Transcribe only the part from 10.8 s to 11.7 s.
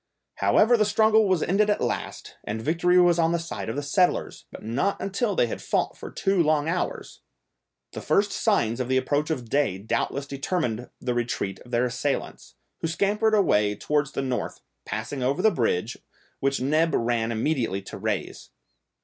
the retreat of